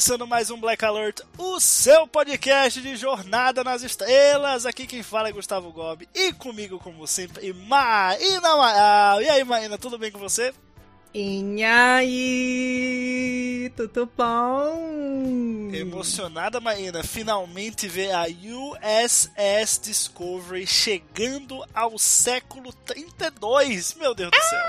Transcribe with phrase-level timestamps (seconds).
[0.00, 4.64] Começando mais um Black Alert, o seu podcast de Jornada nas Estrelas.
[4.64, 9.20] Aqui quem fala é Gustavo Gobi e comigo, como sempre, Maína Maal.
[9.20, 10.54] E aí, Maína, tudo bem com você?
[11.12, 15.70] E aí, tudo bom?
[15.70, 23.96] Emocionada, Maína, finalmente ver a USS Discovery chegando ao século 32.
[24.00, 24.64] Meu Deus do céu!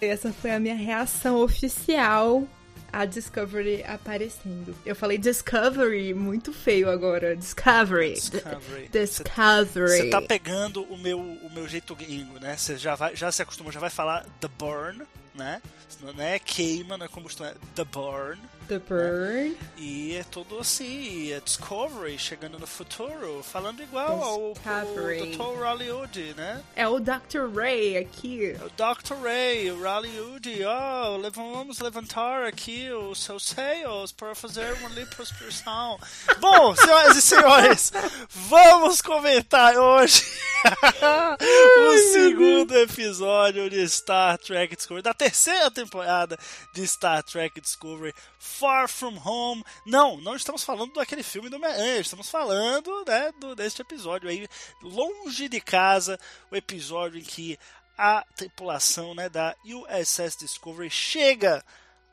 [0.00, 2.48] Essa foi a minha reação oficial
[2.92, 4.74] à Discovery aparecendo.
[4.84, 7.36] Eu falei Discovery muito feio agora.
[7.36, 8.14] Discovery.
[8.14, 8.88] Discovery.
[8.92, 10.02] Discovery.
[10.02, 12.56] Você tá pegando o meu, o meu jeito gringo, né?
[12.56, 15.02] Você já, vai, já se acostumou, já vai falar The Burn,
[15.34, 15.60] né?
[16.00, 18.40] Não é queima, não é combustão, é The Burn.
[18.68, 19.56] The Burn.
[19.76, 25.20] E é tudo assim, é Discovery chegando no futuro, falando igual ao, Discovery.
[25.20, 25.64] ao Dr.
[25.64, 26.62] Hollywood, né?
[26.76, 27.52] É o Dr.
[27.52, 28.56] Ray aqui.
[28.64, 29.14] O Dr.
[29.22, 35.98] Ray, o Hollywood, ó, oh, vamos levantar aqui os seus seios para fazer uma lipoaspiração.
[36.38, 37.92] Bom, senhoras e senhores,
[38.30, 40.22] vamos comentar hoje
[41.40, 46.38] o segundo episódio de Star Trek Discovery, da terceira temporada
[46.72, 49.64] de Star Trek Discovery, Far From Home.
[49.86, 54.48] Não, não estamos falando daquele filme do Homem-Aranha, estamos falando né, do, deste episódio aí,
[54.82, 56.18] longe de casa,
[56.50, 57.58] o episódio em que
[57.96, 61.64] a tripulação né, da USS Discovery chega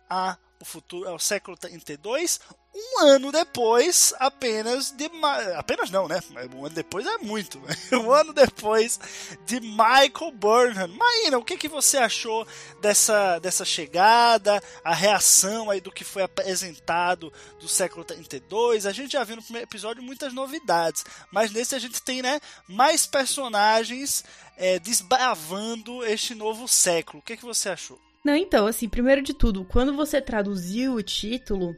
[0.09, 2.40] a o futuro ao século 32,
[2.78, 5.10] um ano depois apenas de
[5.56, 6.20] apenas não, né?
[6.56, 7.76] Um ano depois é muito, né?
[7.98, 9.00] um ano depois
[9.46, 10.88] de Michael Burnham.
[10.90, 12.48] Maína, o que que você achou
[12.80, 18.86] dessa dessa chegada, a reação aí do que foi apresentado do século 32?
[18.86, 22.40] A gente já viu no primeiro episódio muitas novidades, mas nesse a gente tem, né,
[22.68, 24.24] mais personagens
[24.56, 27.20] é, desbravando este novo século.
[27.20, 28.00] O que que você achou?
[28.24, 31.76] Não, então, assim, primeiro de tudo, quando você traduziu o título,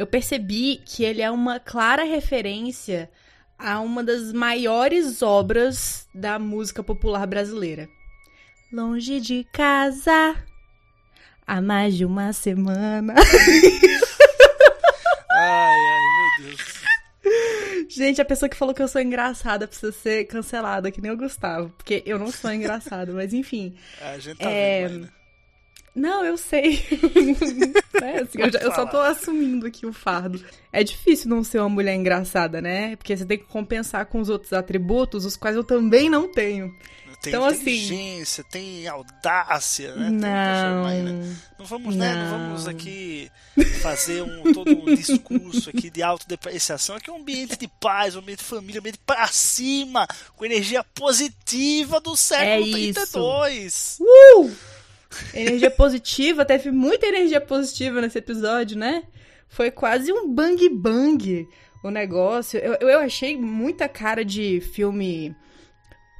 [0.00, 3.10] eu percebi que ele é uma clara referência
[3.58, 7.86] a uma das maiores obras da música popular brasileira.
[8.72, 10.34] Longe de casa,
[11.46, 13.12] há mais de uma semana.
[15.30, 16.80] ai, ai, meu Deus.
[17.90, 21.16] Gente, a pessoa que falou que eu sou engraçada precisa ser cancelada, que nem o
[21.16, 21.68] Gustavo.
[21.76, 23.76] Porque eu não sou engraçada, mas enfim.
[24.00, 25.12] A gente tá É, vendo, Maína.
[25.94, 26.84] Não, eu sei.
[28.02, 30.42] É, assim, eu, já- eu só tô assumindo aqui o fardo.
[30.72, 32.96] É difícil não ser uma mulher engraçada, né?
[32.96, 36.74] Porque você tem que compensar com os outros atributos, os quais eu também não tenho.
[37.20, 40.06] Tem Então, assim- inteligência, tem audácia, né?
[40.08, 40.82] Tem- Não.
[40.84, 42.14] Maína, não vamos, né?
[42.14, 42.38] Não Não.
[42.46, 43.30] vamos aqui
[43.82, 46.96] fazer um, todo um discurso aqui de autodepreciação.
[46.96, 50.46] Aqui é um ambiente de paz, um ambiente de família, um ambiente pra cima, com
[50.46, 52.94] energia positiva do século É isso.
[52.94, 53.98] 32.
[54.00, 54.50] Uh!
[55.34, 59.02] Energia positiva, teve muita energia positiva nesse episódio, né?
[59.48, 61.46] Foi quase um bang bang
[61.82, 62.58] o negócio.
[62.60, 65.34] Eu, eu achei muita cara de filme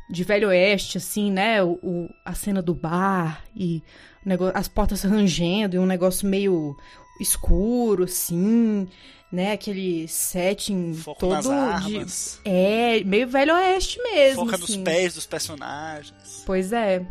[0.09, 1.63] de Velho Oeste, assim, né?
[1.63, 3.81] O, o- a cena do bar e
[4.27, 6.77] negócio, as portas rangendo e um negócio meio
[7.21, 8.89] escuro, assim,
[9.31, 9.53] né?
[9.53, 11.97] Aquele setting Foco todo nas de.
[11.97, 14.45] armas, É, meio Velho Oeste mesmo.
[14.47, 14.83] foca nos assim.
[14.83, 16.43] pés dos personagens.
[16.45, 17.07] Pois é.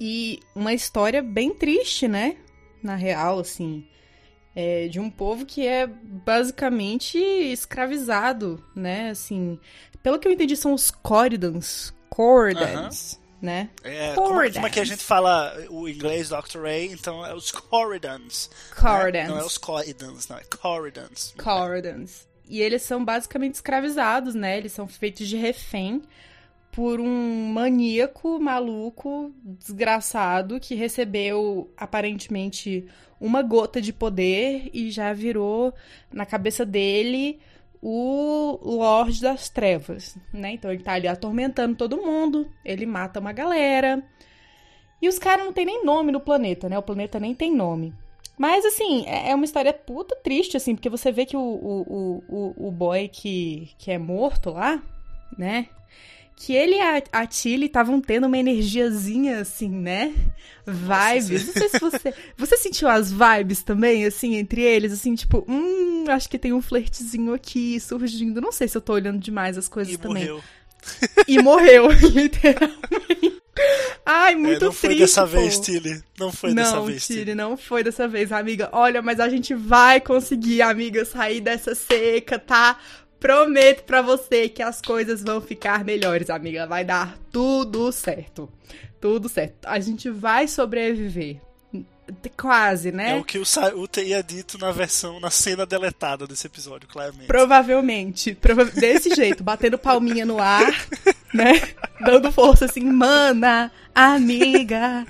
[0.00, 2.36] E uma história bem triste, né?
[2.82, 3.86] Na real, assim.
[4.54, 9.10] É de um povo que é basicamente escravizado, né?
[9.10, 9.58] Assim,
[10.02, 11.92] pelo que eu entendi, são os Corridans.
[12.08, 13.68] Corridans, né?
[13.84, 16.62] É, como, como é que a gente fala o inglês Dr.
[16.62, 16.86] Ray?
[16.86, 18.50] Então é os Corridans.
[18.50, 18.80] né?
[18.80, 19.28] Corridans.
[19.28, 21.34] Não é os Corridans, não, é Corridans.
[21.36, 22.26] Corridans.
[22.48, 24.56] E eles são basicamente escravizados, né?
[24.56, 26.02] Eles são feitos de refém
[26.76, 32.86] por um maníaco maluco, desgraçado, que recebeu aparentemente
[33.18, 35.74] uma gota de poder e já virou
[36.12, 37.40] na cabeça dele
[37.82, 40.52] o Lorde das Trevas, né?
[40.52, 44.04] Então ele tá ali atormentando todo mundo, ele mata uma galera.
[45.00, 46.78] E os caras não tem nem nome no planeta, né?
[46.78, 47.94] O planeta nem tem nome.
[48.38, 52.22] Mas, assim, é é uma história puta triste, assim, porque você vê que o, o,
[52.28, 54.82] o, o- boy que, que é morto lá,
[55.38, 55.68] né?
[56.38, 60.12] Que ele e a, a Tilly estavam tendo uma energiazinha, assim, né?
[60.66, 61.46] Vibes.
[61.46, 62.14] Não sei se você.
[62.36, 64.92] Você sentiu as vibes também, assim, entre eles?
[64.92, 68.40] Assim, tipo, hum, acho que tem um flertezinho aqui surgindo.
[68.40, 70.24] Não sei se eu tô olhando demais as coisas E também.
[70.24, 70.44] morreu.
[71.26, 73.42] E morreu, literalmente.
[74.04, 75.00] Ai, É, muito não foi triste.
[75.00, 75.28] dessa pô.
[75.28, 76.02] vez, Tilly.
[76.18, 77.18] Não foi dessa Não, vez, Tilly.
[77.20, 78.68] Tilly, não foi dessa vez, amiga.
[78.72, 82.78] Olha, mas a gente vai conseguir, amiga, sair dessa seca, tá?
[83.26, 86.64] Prometo pra você que as coisas vão ficar melhores, amiga.
[86.64, 88.48] Vai dar tudo certo.
[89.00, 89.66] Tudo certo.
[89.66, 91.40] A gente vai sobreviver.
[92.36, 93.12] Quase, né?
[93.12, 96.86] É o que o, Sa- o teria dito na versão, na cena deletada desse episódio,
[96.88, 97.26] claramente.
[97.26, 98.34] Provavelmente.
[98.34, 100.72] Prova- Desse jeito, batendo palminha no ar,
[101.34, 101.60] né?
[102.00, 105.04] Dando força assim, mana, amiga.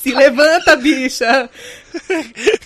[0.00, 1.48] Se levanta, bicha.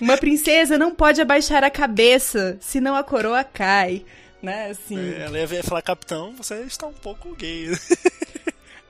[0.00, 4.04] Uma princesa não pode abaixar a cabeça, senão a coroa cai.
[4.42, 4.98] Né, assim.
[4.98, 7.70] É, Ela ia falar, capitão, você está um pouco gay.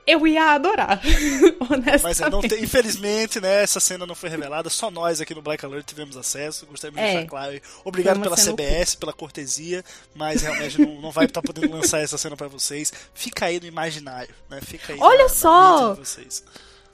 [0.05, 1.01] Eu ia adorar.
[1.69, 2.03] Honestamente.
[2.03, 5.41] Mas é, não tem- infelizmente, né, essa cena não foi revelada, só nós aqui no
[5.41, 6.65] Black Alert tivemos acesso.
[6.65, 7.11] Gostaria de É.
[7.13, 7.61] deixar claro.
[7.85, 9.83] Obrigado pela CBS, pela cortesia,
[10.13, 12.91] mas realmente não, não vai estar podendo lançar essa cena pra vocês.
[13.13, 14.59] Fica aí no imaginário, né?
[14.61, 15.93] Fica aí Olha na- na só!
[15.95, 16.43] vocês.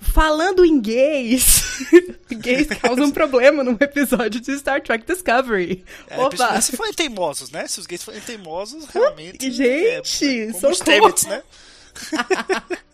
[0.01, 1.61] Falando em gays,
[2.31, 5.83] gays causam problema num episódio de Star Trek Discovery.
[6.07, 6.61] É, Opa!
[6.61, 7.67] se forem teimosos, né?
[7.67, 9.51] Se os gays forem teimosos, realmente.
[9.51, 10.77] Gente, é, como os!
[10.77, 11.43] Stamets, né?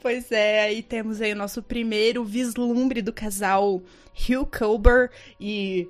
[0.00, 3.82] Pois é, aí temos aí o nosso primeiro vislumbre do casal
[4.14, 5.10] Hugh Culber
[5.40, 5.88] e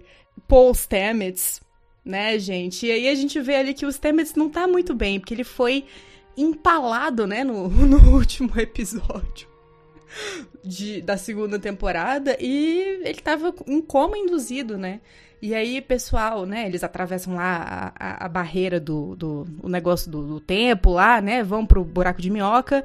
[0.48, 1.60] Paul Stamets,
[2.04, 2.86] né, gente?
[2.86, 5.44] E aí a gente vê ali que o Stamets não tá muito bem, porque ele
[5.44, 5.84] foi
[6.36, 9.46] empalado, né, no, no último episódio
[10.64, 15.00] de- da segunda temporada e ele tava em coma induzido, né?
[15.40, 20.10] E aí, pessoal, né, eles atravessam lá a, a- a barreira do, do o negócio
[20.10, 22.84] do, do tempo lá, né, vão pro buraco de minhoca.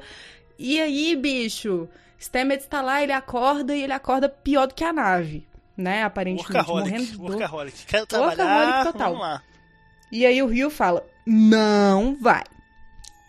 [0.58, 1.88] E aí, bicho,
[2.20, 5.46] Stamets tá lá, ele acorda e ele acorda pior do que a nave,
[5.76, 7.10] né, aparentemente, morrendo Workaholic.
[7.10, 7.30] de dor.
[7.30, 7.86] Workaholic.
[7.86, 9.12] Quero Workaholic trabalhar, total.
[9.12, 9.42] vamos lá.
[10.12, 12.44] E aí o Rio fala: Não vai.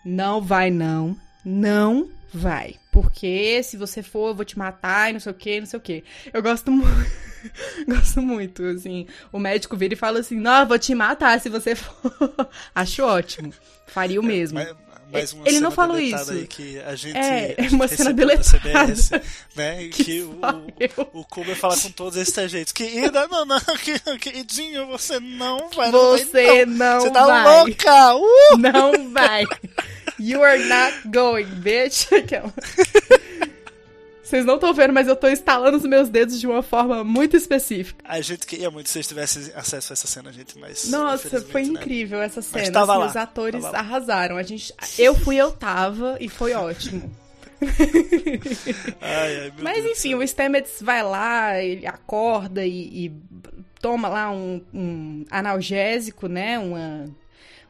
[0.05, 1.17] Não vai, não.
[1.43, 2.75] Não vai.
[2.91, 5.79] Porque se você for, eu vou te matar e não sei o que, não sei
[5.79, 6.03] o que.
[6.31, 7.11] Eu gosto muito.
[7.87, 9.07] gosto muito, assim.
[9.31, 12.13] O médico vira e fala assim: Não, eu vou te matar se você for.
[12.73, 13.51] Acho ótimo.
[13.87, 14.59] Faria o mesmo.
[14.59, 14.75] Mais,
[15.15, 16.31] mais uma Ele não falou isso.
[16.31, 18.43] Aí que a gente, É, a gente uma cena deletada.
[18.59, 19.11] CBS,
[19.55, 19.87] né?
[19.91, 20.39] Que que, o,
[20.79, 21.09] eu.
[21.13, 22.71] o Kuber fala com todos esses trejeitos.
[22.73, 25.91] Querida, não, não, que- queridinho, você não vai.
[25.91, 26.75] não vai, Você não.
[26.95, 27.43] não Você tá vai.
[27.43, 28.15] louca!
[28.15, 28.57] Uh!
[28.57, 29.45] Não vai.
[30.19, 32.05] You are not going, bitch.
[34.25, 37.37] Vocês não estão vendo, mas eu tô instalando os meus dedos de uma forma muito
[37.37, 38.03] específica.
[38.03, 40.89] A gente queria muito que vocês tivessem acesso a essa cena, gente, mas.
[40.89, 41.67] Nossa, foi né?
[41.67, 42.71] incrível essa cena.
[42.71, 44.35] tava assim, os atores tava arrasaram.
[44.37, 47.15] A gente, eu fui, eu tava e foi ótimo.
[48.99, 53.13] Ai, ai, Mas Deus enfim, o Stamets vai lá, ele acorda e, e
[53.79, 56.57] toma lá um, um analgésico, né?
[56.57, 57.05] Uma,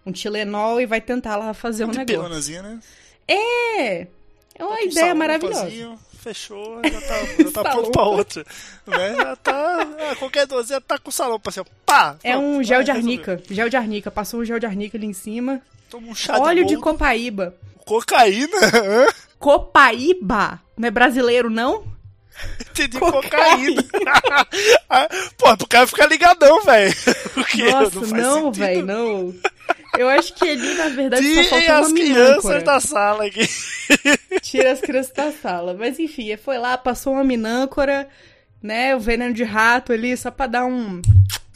[0.06, 2.62] um Tilenol e vai tentar lá fazer um negócio.
[2.62, 2.80] né?
[3.28, 4.08] É!
[4.58, 5.98] É uma Um ideia maravilhosa.
[6.26, 7.72] Fechou, já tá, já tá Salão.
[7.78, 8.46] pronto pra outra.
[8.88, 9.16] Né?
[9.16, 9.88] Já tá.
[10.12, 11.66] ah, qualquer dorzinha tá com o salão pra cima.
[11.86, 12.16] Pá!
[12.24, 13.14] É pronto, um gel de resolveu.
[13.14, 13.44] arnica.
[13.54, 14.10] Gel de arnica.
[14.10, 15.62] Passou um gel de arnica ali em cima.
[15.88, 17.54] Toma um chá Óleo de, de copaíba.
[17.86, 18.58] cocaína.
[18.74, 19.06] hã?
[19.38, 20.60] Copaíba?
[20.76, 21.86] Não é brasileiro, não?
[22.60, 23.84] Entendi Cocaína.
[23.84, 24.48] cocaína.
[24.90, 26.94] Ah, Pô, pro cara ficar ligadão, velho.
[27.72, 29.34] Nossa, não, velho, não.
[29.98, 32.62] Eu acho que ali, na verdade, só Tirem faltou as uma crianças minâncora.
[32.62, 33.48] da sala aqui.
[34.42, 35.74] Tira as crianças da sala.
[35.74, 38.08] Mas enfim, foi lá, passou uma minâncora,
[38.62, 38.96] né?
[38.96, 41.02] O veneno de rato ali, só pra dar um,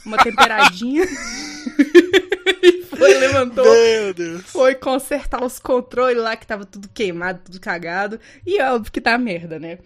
[0.06, 1.06] uma temperadinha.
[2.64, 3.66] e foi, levantou.
[3.66, 4.42] Meu Deus.
[4.44, 8.20] Foi consertar os controles lá, que tava tudo queimado, tudo cagado.
[8.46, 9.80] E óbvio que tá merda, né?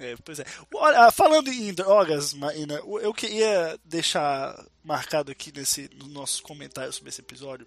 [0.00, 0.44] É, pois é.
[0.74, 7.10] Olha, falando em drogas, Maína, eu queria deixar marcado aqui nesse, nos nossos comentários sobre
[7.10, 7.66] esse episódio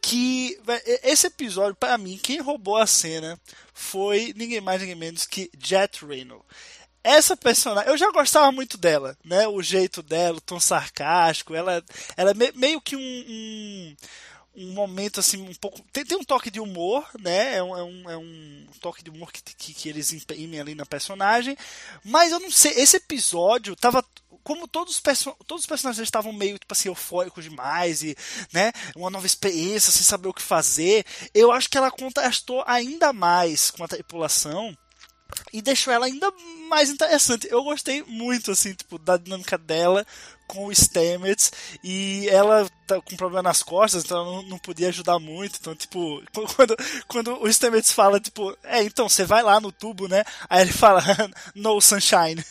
[0.00, 0.58] que
[1.02, 3.40] esse episódio, para mim, quem roubou a cena
[3.72, 6.44] foi ninguém mais, ninguém menos que Jet Reno.
[7.02, 9.48] Essa personagem, eu já gostava muito dela, né?
[9.48, 11.82] O jeito dela, o tom sarcástico, ela,
[12.18, 13.96] ela é me- meio que um, um,
[14.56, 15.80] um momento assim, um pouco.
[15.92, 17.56] Tem, tem um toque de humor, né?
[17.56, 20.74] É um, é um, é um toque de humor que, que, que eles imprimem ali
[20.74, 21.56] na personagem.
[22.04, 24.04] Mas eu não sei, esse episódio tava.
[24.42, 28.14] Como todos os, perso todos os personagens estavam meio, tipo assim, eufóricos demais e,
[28.52, 33.10] né, uma nova experiência, sem saber o que fazer, eu acho que ela contrastou ainda
[33.10, 34.76] mais com a tripulação
[35.52, 36.30] e deixou ela ainda
[36.68, 37.48] mais interessante.
[37.50, 40.06] Eu gostei muito, assim, tipo, da dinâmica dela
[40.46, 45.18] com o Stamets e ela tá com problema nas costas, então ela não, podia ajudar
[45.18, 45.58] muito.
[45.60, 46.22] Então, tipo,
[46.54, 46.76] quando,
[47.08, 50.24] quando o Stamets fala, tipo, é, então você vai lá no tubo, né?
[50.48, 51.02] Aí ele fala,
[51.54, 52.44] no sunshine.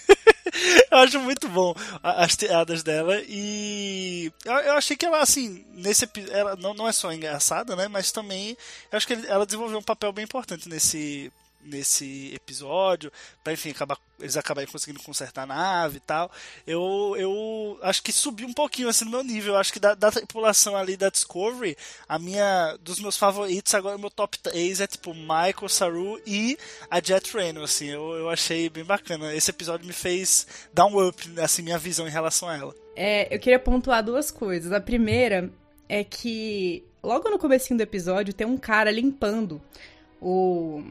[0.91, 6.07] eu acho muito bom as piadas dela e eu, eu, achei que ela, assim, nesse
[6.31, 7.87] ela não, não é só engraçada, né?
[7.87, 8.57] Mas também
[8.91, 11.31] eu acho que ela desenvolveu um papel bem importante nesse
[11.65, 13.11] nesse episódio,
[13.43, 16.31] para enfim, acabar, eles acabarem conseguindo consertar a nave e tal.
[16.65, 19.53] Eu, eu acho que subiu um pouquinho assim no meu nível.
[19.53, 21.77] Eu acho que da, da tripulação ali da Discovery,
[22.07, 26.57] a minha dos meus favoritos agora, meu top 3 é tipo Michael, Saru e
[26.89, 27.87] a Jet Reno, assim.
[27.89, 29.33] Eu, eu achei bem bacana.
[29.33, 32.75] Esse episódio me fez dar um up, assim, minha visão em relação a ela.
[32.95, 34.71] É, eu queria pontuar duas coisas.
[34.71, 35.49] A primeira
[35.89, 39.61] é que logo no comecinho do episódio tem um cara limpando
[40.21, 40.83] o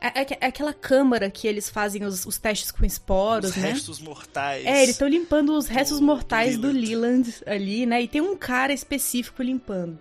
[0.00, 3.72] é, é, é, aquela câmara que eles fazem os, os testes com esporos, os né?
[3.72, 4.64] restos mortais.
[4.64, 6.82] É, eles estão limpando os restos do, mortais do Leland.
[6.82, 8.02] do Leland ali, né?
[8.02, 9.98] E tem um cara específico limpando.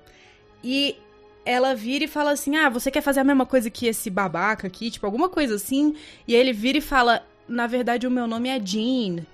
[0.63, 0.97] E
[1.43, 4.67] ela vira e fala assim: Ah, você quer fazer a mesma coisa que esse babaca
[4.67, 4.91] aqui?
[4.91, 5.95] Tipo, alguma coisa assim.
[6.27, 9.25] E aí ele vira e fala: Na verdade, o meu nome é Jean.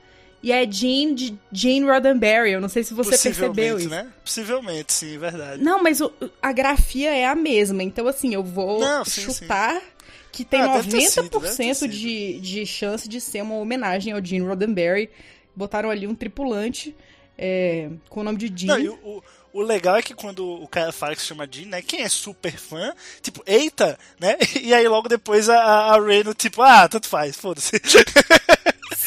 [0.42, 2.52] E é Jean de Jane Roddenberry.
[2.52, 3.90] Eu não sei se você percebeu isso.
[3.90, 4.12] né?
[4.26, 5.64] Possivelmente, sim, verdade.
[5.64, 7.82] Não, mas o, a grafia é a mesma.
[7.82, 9.76] Então, assim, eu vou não, sim, chutar.
[9.76, 9.93] Sim
[10.34, 15.12] que tem ah, 90% sido, de, de chance de ser uma homenagem ao Gene Roddenberry.
[15.56, 16.96] Botaram ali um tripulante
[17.38, 18.86] é, com o nome de Gene.
[18.86, 19.24] Não, o,
[19.54, 21.84] o legal é que quando o cara fala que se chama Gene, né?
[21.84, 24.36] Quem é super fã, tipo, eita, né?
[24.60, 27.74] E aí logo depois a, a Reno, tipo, ah, tanto faz, foda-se.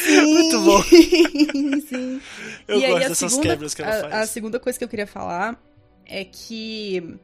[0.08, 0.82] Muito bom.
[1.88, 2.22] Sim.
[2.68, 4.14] Eu e gosto aí, dessas segunda, quebras que ela a, faz.
[4.14, 5.60] A segunda coisa que eu queria falar
[6.04, 7.18] é que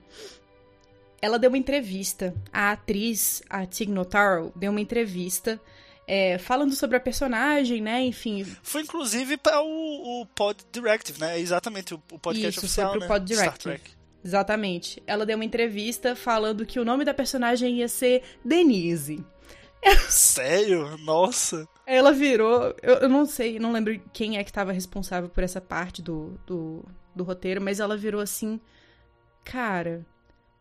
[1.23, 2.35] ela deu uma entrevista.
[2.53, 5.61] A atriz, a Tig Notaro, deu uma entrevista
[6.07, 8.03] é, falando sobre a personagem, né?
[8.03, 8.45] Enfim.
[8.63, 11.39] Foi inclusive para o, o, Pod Directive, né?
[11.39, 13.15] Exatamente, o, o podcast Isso, oficial, foi pro né?
[13.15, 13.81] Pod Directive.
[14.25, 15.03] Exatamente.
[15.07, 19.25] Ela deu uma entrevista falando que o nome da personagem ia ser Denise.
[20.09, 20.97] Sério?
[20.99, 21.67] Nossa!
[21.87, 22.75] Ela virou.
[22.83, 26.39] Eu, eu, não sei, não lembro quem é que estava responsável por essa parte do,
[26.47, 28.61] do, do roteiro, mas ela virou assim.
[29.45, 30.07] Cara,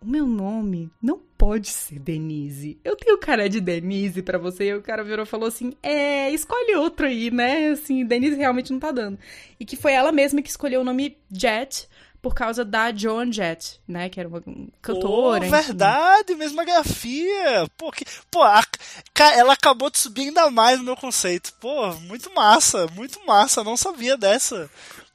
[0.02, 2.80] o meu nome não pode ser Denise.
[2.84, 4.66] Eu tenho cara de Denise para você.
[4.66, 7.70] E o cara virou e falou assim: é, escolhe outro aí, né?
[7.70, 9.20] Assim, Denise realmente não tá dando.
[9.60, 11.88] E que foi ela mesma que escolheu o nome Jet
[12.20, 14.10] por causa da Joan Jett, né?
[14.10, 14.44] Que era uma
[14.82, 15.46] cantora.
[15.46, 17.68] Oh, verdade, mesma grafia.
[17.78, 18.64] Pô, que, pô a,
[19.36, 21.54] ela acabou de subir ainda mais no meu conceito.
[21.60, 23.64] Pô, muito massa, muito massa.
[23.64, 24.70] Não sabia dessa.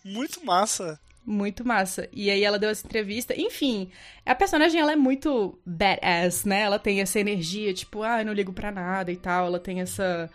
[0.04, 0.98] Muito massa.
[1.26, 2.08] Muito massa.
[2.12, 3.34] E aí ela deu essa entrevista.
[3.36, 3.90] Enfim,
[4.24, 6.60] a personagem ela é muito badass, né?
[6.60, 9.46] Ela tem essa energia, tipo, ah, eu não ligo pra nada e tal.
[9.46, 10.30] Ela tem essa.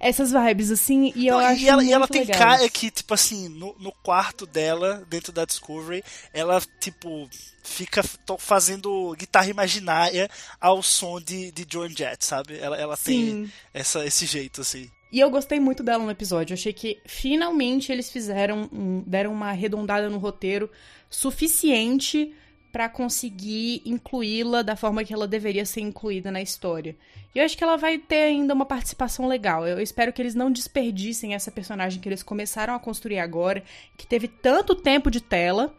[0.00, 1.60] Essas vibes, assim, e eu não, acho.
[1.60, 5.44] E ela, e ela tem cara que, tipo assim, no, no quarto dela, dentro da
[5.44, 7.28] Discovery, ela, tipo,
[7.64, 8.00] fica
[8.38, 12.56] fazendo guitarra imaginária ao som de, de Joan Jett, sabe?
[12.58, 14.88] Ela, ela tem essa, esse jeito, assim.
[15.10, 16.52] E eu gostei muito dela no episódio.
[16.52, 20.70] Eu achei que finalmente eles fizeram um, deram uma arredondada no roteiro
[21.08, 22.34] suficiente
[22.70, 26.94] para conseguir incluí-la da forma que ela deveria ser incluída na história.
[27.34, 29.66] E eu acho que ela vai ter ainda uma participação legal.
[29.66, 33.62] Eu espero que eles não desperdicem essa personagem que eles começaram a construir agora,
[33.96, 35.74] que teve tanto tempo de tela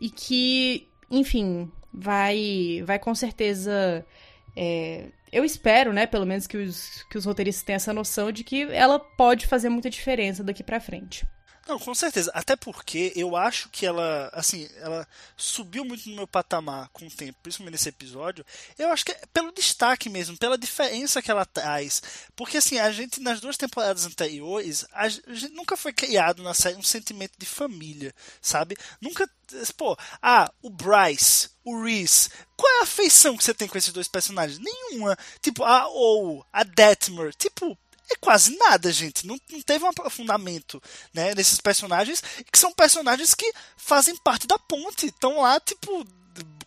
[0.00, 4.04] e que, enfim, vai vai com certeza
[4.62, 8.44] é, eu espero, né, pelo menos que os, que os roteiristas tenham essa noção de
[8.44, 11.26] que ela pode fazer muita diferença daqui para frente.
[11.66, 12.30] Não, com certeza.
[12.34, 17.10] Até porque eu acho que ela, assim, ela subiu muito no meu patamar com o
[17.10, 18.44] tempo, principalmente nesse episódio.
[18.78, 22.02] Eu acho que é pelo destaque mesmo, pela diferença que ela traz.
[22.34, 26.76] Porque, assim, a gente, nas duas temporadas anteriores, a gente nunca foi criado na série
[26.76, 28.12] um sentimento de família,
[28.42, 28.76] sabe?
[29.00, 29.30] Nunca.
[29.76, 32.30] Pô, ah, o Bryce, o Reese.
[32.56, 34.58] Qual é a afeição que você tem com esses dois personagens?
[34.58, 35.16] Nenhuma.
[35.40, 37.34] Tipo, a ou a Detmer.
[37.34, 37.76] Tipo,
[38.10, 39.26] é quase nada, gente.
[39.26, 40.82] Não, não teve um aprofundamento
[41.14, 45.06] né, nesses personagens, que são personagens que fazem parte da ponte.
[45.06, 46.04] Estão lá, tipo,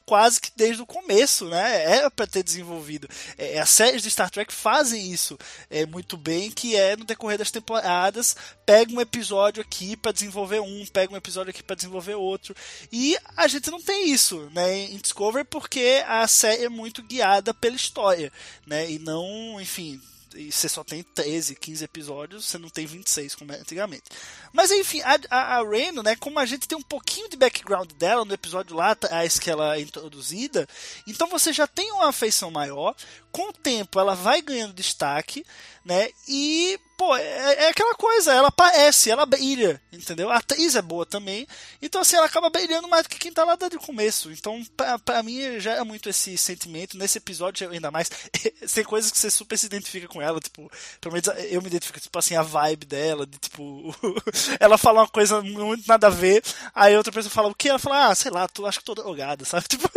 [0.06, 1.84] quase que desde o começo, né?
[1.84, 3.08] Era para ter desenvolvido.
[3.38, 5.38] É, as séries de Star Trek fazem isso
[5.70, 10.60] é, muito bem, que é no decorrer das temporadas, pega um episódio aqui para desenvolver
[10.60, 12.56] um, pega um episódio aqui para desenvolver outro.
[12.92, 17.54] E a gente não tem isso, né, em Discovery porque a série é muito guiada
[17.54, 18.32] pela história,
[18.66, 18.90] né?
[18.90, 20.02] E não, enfim,
[20.36, 24.04] e você só tem 13, 15 episódios, você não tem 26 como é antigamente.
[24.52, 27.92] Mas enfim, a, a, a Reno, né, como a gente tem um pouquinho de background
[27.94, 30.68] dela no episódio lá atrás que ela é introduzida,
[31.08, 32.96] então você já tem uma afeição maior,
[33.32, 35.46] com o tempo ela vai ganhando destaque,
[35.86, 40.30] né, e pô, é, é, aquela coisa, ela aparece, ela brilha, entendeu?
[40.30, 41.46] A atriz é boa também,
[41.82, 44.32] então assim, ela acaba brilhando mais do que quem tá lá desde o começo.
[44.32, 46.98] Então, pra, pra mim, já é muito esse sentimento.
[46.98, 48.10] Nesse episódio, ainda mais,
[48.74, 52.00] tem coisas que você super se identifica com ela, tipo, pelo menos eu me identifico,
[52.00, 53.94] tipo assim, a vibe dela, de tipo,
[54.60, 56.42] ela fala uma coisa muito nada a ver,
[56.74, 57.68] aí outra pessoa fala o que?
[57.68, 59.66] Ela fala, ah, sei lá, tu acho que tô drogada, sabe?
[59.74, 59.90] Tipo,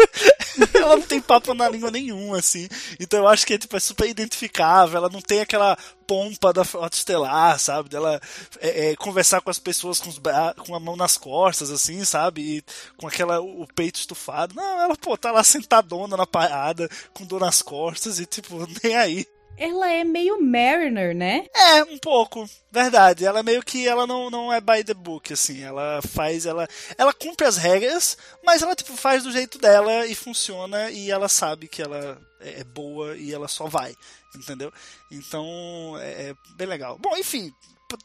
[0.74, 2.68] ela não tem papo na língua nenhum, assim.
[2.98, 6.96] Então eu acho que tipo, é super identificável, ela não tem aquela pompa da Frota
[6.96, 7.88] Estelar, sabe?
[7.88, 8.20] Dela
[8.60, 10.20] é, é, conversar com as pessoas com, os
[10.58, 12.40] com a mão nas costas, assim, sabe?
[12.58, 12.64] E
[12.96, 14.54] com aquela o peito estufado.
[14.54, 18.96] Não, ela, pô, tá lá sentadona na parada, com dor nas costas e, tipo, nem
[18.96, 19.26] aí.
[19.56, 21.46] Ela é meio Mariner, né?
[21.54, 22.48] É, um pouco.
[22.70, 23.24] Verdade.
[23.24, 25.62] Ela meio que ela não, não é by the book, assim.
[25.62, 26.68] Ela faz, ela.
[26.98, 31.28] Ela cumpre as regras, mas ela, tipo, faz do jeito dela e funciona e ela
[31.28, 33.94] sabe que ela é, é boa e ela só vai.
[34.34, 34.72] Entendeu?
[35.10, 36.98] Então é, é bem legal.
[36.98, 37.50] Bom, enfim,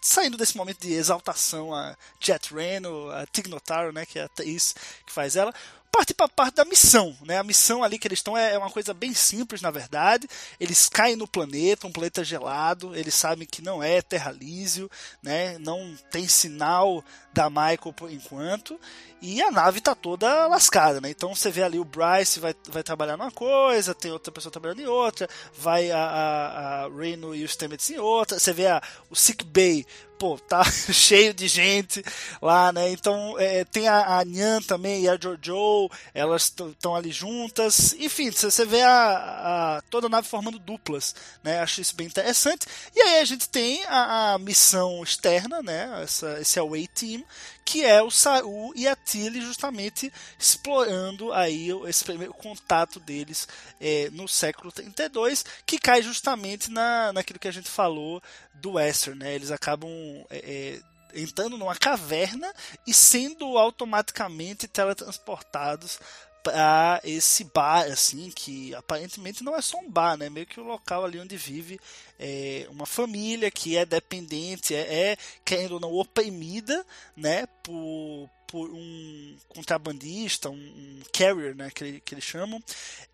[0.01, 4.25] saindo desse momento de exaltação a Jet Reno, a Tig Notaro, né, que é a
[4.25, 5.53] atriz que faz ela,
[5.91, 7.37] parte para parte da missão, né?
[7.37, 10.27] A missão ali que eles estão é, é uma coisa bem simples, na verdade.
[10.59, 12.95] Eles caem no planeta, um planeta gelado.
[12.95, 14.89] Eles sabem que não é terra lísio,
[15.21, 15.57] né?
[15.59, 18.79] Não tem sinal da Michael por enquanto.
[19.21, 21.09] E a nave tá toda lascada, né?
[21.09, 24.81] Então você vê ali o Bryce vai, vai trabalhar numa coisa, tem outra pessoa trabalhando
[24.81, 28.39] em outra, vai a, a, a Reno e os Stamets em outra.
[28.39, 29.85] Você vê a, o Sick Bay
[30.21, 30.63] pô, tá
[30.93, 32.03] cheio de gente
[32.39, 32.91] lá, né?
[32.91, 37.93] Então é, tem a, a Nyan também e a Jojo, elas estão ali juntas.
[37.93, 41.59] Enfim, você vê a, a, toda a nave formando duplas, né?
[41.59, 42.67] Acho isso bem interessante.
[42.95, 45.89] E aí a gente tem a, a missão externa, né?
[46.03, 47.23] Essa, esse away team,
[47.71, 53.47] que é o Saru e a Tilly justamente explorando aí esse primeiro contato deles
[53.79, 58.21] é, no século 32, que cai justamente na, naquilo que a gente falou
[58.55, 59.33] do Western, né?
[59.33, 59.89] Eles acabam
[60.29, 60.81] é,
[61.13, 62.53] é, entrando numa caverna
[62.85, 65.97] e sendo automaticamente teletransportados
[66.43, 70.29] para esse bar, assim, que aparentemente não é só um bar, né?
[70.29, 71.79] Meio que o local ali onde vive
[72.19, 77.47] é, uma família que é dependente, é, é querendo ou não, oprimida, né?
[77.63, 81.69] Por, por um contrabandista, um, um carrier, né?
[81.73, 82.61] Que, que eles chamam.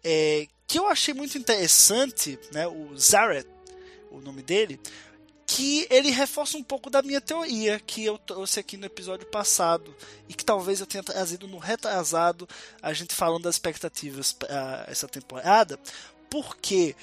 [0.04, 2.68] É, que eu achei muito interessante, né?
[2.68, 3.48] O Zaret,
[4.12, 4.80] o nome dele,
[5.58, 9.91] que ele reforça um pouco da minha teoria que eu trouxe aqui no episódio passado
[10.30, 12.48] e que talvez eu tenha trazido no retrasado
[12.80, 15.80] a gente falando das expectativas para essa temporada,
[16.30, 16.96] porque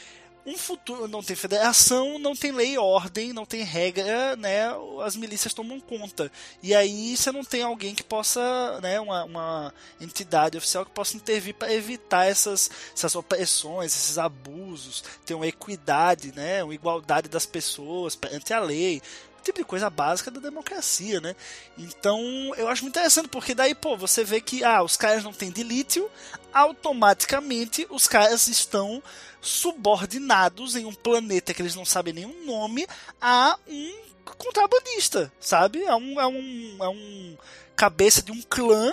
[0.47, 4.65] um futuro não tem federação, não tem lei ordem, não tem regra, né?
[5.03, 6.31] As milícias tomam conta.
[6.63, 9.01] E aí você não tem alguém que possa, né?
[9.01, 15.35] Uma, uma entidade oficial que possa intervir para evitar essas, essas opressões, esses abusos, ter
[15.35, 16.63] uma equidade, né?
[16.63, 19.01] Uma igualdade das pessoas perante a lei
[19.45, 21.37] tipo de coisa básica da democracia, né?
[21.79, 22.21] Então,
[22.57, 25.51] eu acho muito interessante, porque daí, pô, você vê que, ah, os caras não têm
[25.51, 26.11] de lítio,
[26.53, 29.03] automaticamente os caras estão
[29.41, 32.87] subordinados em um planeta que eles não sabem nenhum nome
[33.21, 34.05] a um
[34.39, 35.85] contrabandista, sabe?
[35.85, 37.37] É um, é um, é um
[37.77, 38.93] cabeça de um clã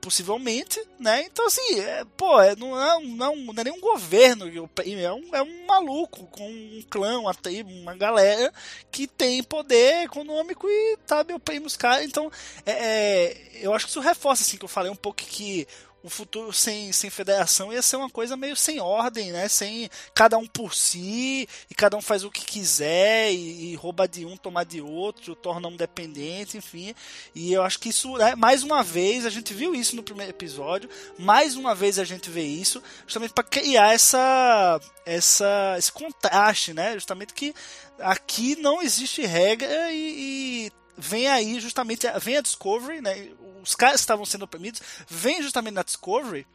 [0.00, 1.22] possivelmente, né?
[1.22, 5.34] Então assim, é, pô, é, não, é, não, não é nem um governo, é um,
[5.34, 8.52] é um maluco com um clã, uma tribo, uma galera
[8.90, 12.04] que tem poder econômico e sabe, oprime os caras.
[12.04, 12.30] Então,
[12.66, 15.66] é, é, eu acho que isso reforça assim que eu falei um pouco que
[16.04, 19.48] um futuro sem, sem federação ia ser uma coisa meio sem ordem, né?
[19.48, 24.08] Sem cada um por si, e cada um faz o que quiser, e, e rouba
[24.08, 26.94] de um, toma de outro, torna um dependente, enfim.
[27.34, 30.30] E eu acho que isso, né, mais uma vez, a gente viu isso no primeiro
[30.30, 36.74] episódio, mais uma vez a gente vê isso, justamente para criar essa, essa, esse contraste,
[36.74, 36.94] né?
[36.94, 37.54] Justamente que
[37.98, 43.30] aqui não existe regra e, e vem aí justamente vem a Discovery, né?
[43.62, 46.46] Os caras estavam sendo oprimidos, vem justamente na Discovery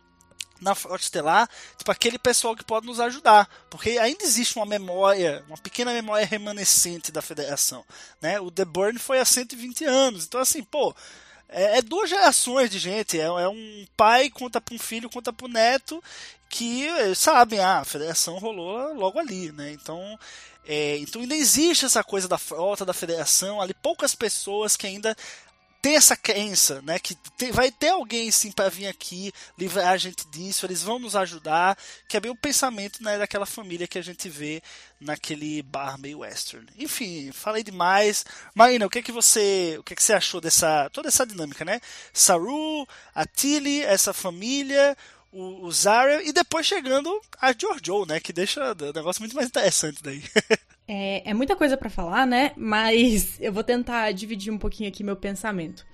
[0.60, 5.44] na Frota Estelar, tipo aquele pessoal que pode nos ajudar, porque ainda existe uma memória,
[5.48, 7.86] uma pequena memória remanescente da Federação,
[8.22, 8.40] né?
[8.40, 10.96] O The Burn foi há 120 anos, então assim, pô,
[11.50, 15.32] é, é duas gerações de gente, é, é um pai conta para um filho, conta
[15.32, 16.04] para o neto,
[16.50, 19.72] que sabem, ah, a Federação rolou logo ali, né?
[19.72, 20.18] Então
[20.68, 25.16] é, então ainda existe essa coisa da frota, da federação, ali poucas pessoas que ainda
[25.88, 27.00] tem essa crença, né?
[27.00, 31.00] Que tem, vai ter alguém sim para vir aqui livrar a gente disso, eles vão
[31.00, 31.78] nos ajudar,
[32.10, 34.62] que é bem o pensamento né, daquela família que a gente vê
[35.00, 36.68] naquele bar meio western.
[36.78, 38.26] Enfim, falei demais.
[38.54, 41.26] Marina, o que é que você, o que é que você achou dessa toda essa
[41.26, 41.80] dinâmica, né?
[42.12, 44.94] Saru, a Tilly, essa família,
[45.38, 48.20] o, o Zarya e depois chegando a Giorgio, né?
[48.20, 50.24] Que deixa o negócio muito mais interessante daí.
[50.90, 52.54] É, é muita coisa para falar, né?
[52.56, 55.86] Mas eu vou tentar dividir um pouquinho aqui meu pensamento.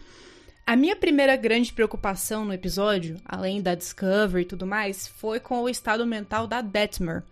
[0.68, 5.64] A minha primeira grande preocupação no episódio, além da Discovery e tudo mais, foi com
[5.64, 7.24] o estado mental da Detmer,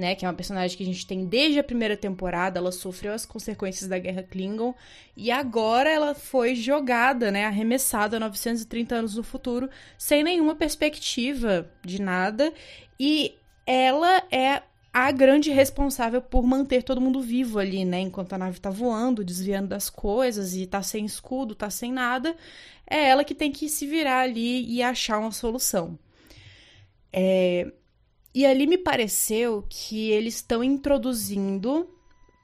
[0.00, 0.14] né?
[0.14, 2.58] Que é uma personagem que a gente tem desde a primeira temporada.
[2.58, 4.74] Ela sofreu as consequências da Guerra Klingon
[5.16, 7.44] e agora ela foi jogada, né?
[7.44, 12.52] Arremessada 930 anos no futuro, sem nenhuma perspectiva de nada.
[12.98, 13.34] E
[13.66, 18.00] ela é a grande responsável por manter todo mundo vivo ali, né?
[18.00, 22.34] Enquanto a nave tá voando, desviando das coisas e tá sem escudo, tá sem nada,
[22.88, 25.96] é ela que tem que se virar ali e achar uma solução.
[27.12, 27.70] É...
[28.34, 31.88] E ali me pareceu que eles estão introduzindo,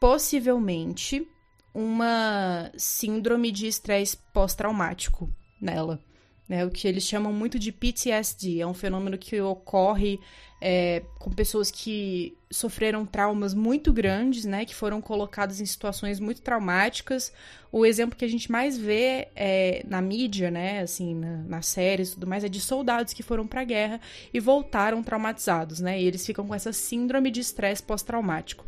[0.00, 1.28] possivelmente,
[1.72, 6.00] uma síndrome de estresse pós-traumático nela.
[6.48, 8.60] Né, o que eles chamam muito de PTSD.
[8.60, 10.20] É um fenômeno que ocorre
[10.60, 16.40] é, com pessoas que sofreram traumas muito grandes, né, que foram colocadas em situações muito
[16.40, 17.32] traumáticas.
[17.70, 22.14] O exemplo que a gente mais vê é, na mídia, né, assim, na, nas séries
[22.14, 24.00] tudo mais, é de soldados que foram para a guerra
[24.32, 28.64] e voltaram traumatizados, né, e eles ficam com essa síndrome de estresse pós-traumático.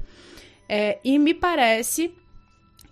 [0.69, 2.13] É, e me parece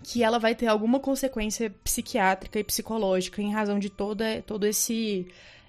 [0.03, 5.27] que ela vai ter alguma consequência psiquiátrica e psicológica em razão de toda, todo esse.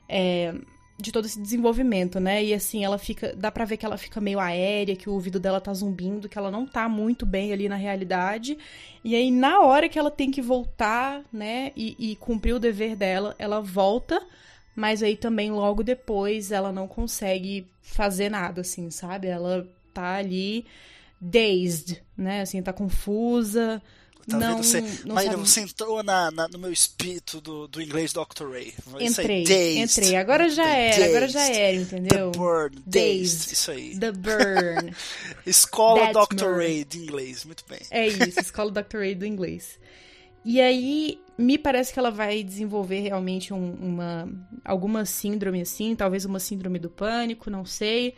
[0.08, 0.54] É,
[1.00, 2.44] de todo esse desenvolvimento, né?
[2.44, 3.34] E assim, ela fica.
[3.36, 6.36] Dá pra ver que ela fica meio aérea, que o ouvido dela tá zumbindo, que
[6.36, 8.58] ela não tá muito bem ali na realidade.
[9.04, 11.72] E aí, na hora que ela tem que voltar, né?
[11.76, 14.20] E, e cumprir o dever dela, ela volta.
[14.74, 19.26] Mas aí também, logo depois, ela não consegue fazer nada, assim, sabe?
[19.28, 20.66] Ela tá ali
[21.20, 22.42] dazed, né?
[22.42, 23.82] Assim, tá confusa.
[24.28, 24.64] Tá não, vendo?
[24.64, 28.50] Você, não Maíra, sabe- você entrou na, na- no meu espírito do, do inglês Dr.
[28.50, 28.74] Ray.
[29.00, 29.78] Entrei, dazed.
[29.78, 30.16] entrei.
[30.16, 32.30] Agora já era, agora já era, entendeu?
[32.30, 33.22] The burn, dazed.
[33.22, 33.52] Dazed.
[33.52, 33.98] Isso aí.
[33.98, 34.92] The Burn.
[35.46, 36.56] Escola That's Dr.
[36.56, 37.44] Ray de inglês.
[37.44, 37.80] Muito bem.
[37.90, 38.98] É isso, escola Dr.
[38.98, 39.78] Ray do inglês.
[40.44, 44.28] E aí, me parece que ela vai desenvolver realmente um- uma
[44.64, 48.14] alguma síndrome assim, talvez uma síndrome do pânico, não sei.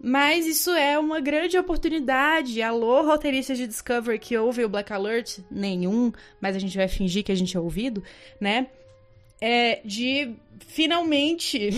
[0.00, 2.62] Mas isso é uma grande oportunidade.
[2.62, 5.40] Alô, roteiristas de Discovery que ouvem o Black Alert?
[5.50, 8.02] Nenhum, mas a gente vai fingir que a gente é ouvido,
[8.40, 8.68] né?
[9.40, 10.34] É de
[10.66, 11.70] finalmente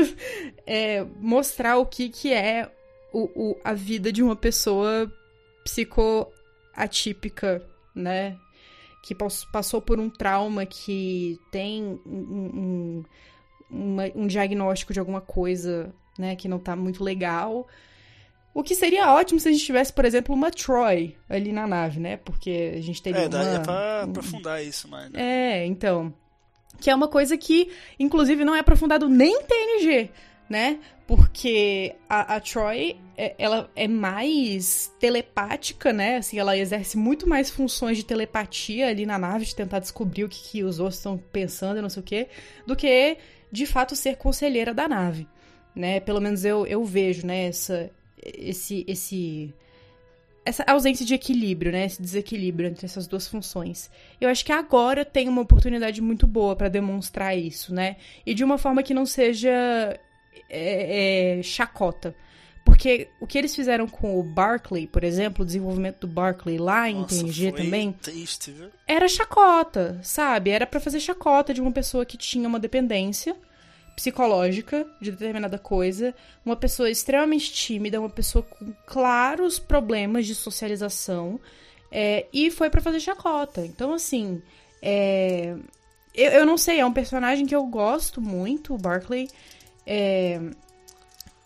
[0.66, 2.70] é, mostrar o que, que é
[3.12, 5.10] o, o- a vida de uma pessoa
[5.64, 7.62] psicoatípica,
[7.94, 8.36] né?
[9.02, 13.04] Que pass- passou por um trauma, que tem um, um-
[13.70, 16.36] uma- um diagnóstico de alguma coisa, né?
[16.36, 17.66] Que não tá muito legal.
[18.52, 22.00] O que seria ótimo se a gente tivesse, por exemplo, uma Troy ali na nave,
[22.00, 22.16] né?
[22.18, 23.60] Porque a gente teria É, uma...
[23.60, 25.10] pra aprofundar isso, mas.
[25.14, 26.12] É, então.
[26.80, 30.10] Que é uma coisa que, inclusive, não é aprofundado nem em TNG,
[30.48, 30.78] né?
[31.06, 36.16] Porque a, a Troy, é- ela é mais telepática, né?
[36.16, 40.28] Assim, ela exerce muito mais funções de telepatia ali na nave, de tentar descobrir o
[40.28, 42.28] que, que os outros estão pensando e não sei o quê,
[42.66, 43.16] do que,
[43.52, 45.28] de fato, ser conselheira da nave,
[45.74, 46.00] né?
[46.00, 47.46] Pelo menos eu, eu vejo, né?
[47.46, 47.90] Essa,
[48.22, 49.54] esse, esse
[50.44, 51.84] essa ausência de equilíbrio, né?
[51.84, 53.90] Esse desequilíbrio entre essas duas funções.
[54.20, 57.96] Eu acho que agora tem uma oportunidade muito boa para demonstrar isso, né?
[58.24, 59.50] E de uma forma que não seja
[60.48, 62.14] é, é, chacota.
[62.64, 66.88] Porque o que eles fizeram com o Barclay, por exemplo, o desenvolvimento do Barclay lá
[66.88, 68.54] em Nossa, TNG também, Triste,
[68.86, 70.50] era chacota, sabe?
[70.50, 73.34] Era pra fazer chacota de uma pessoa que tinha uma dependência
[74.00, 81.38] psicológica de determinada coisa, uma pessoa extremamente tímida, uma pessoa com claros problemas de socialização,
[81.92, 83.64] é, e foi pra fazer chacota.
[83.64, 84.40] Então, assim,
[84.80, 85.54] é,
[86.14, 89.28] eu, eu não sei, é um personagem que eu gosto muito, o Barclay.
[89.86, 90.40] É,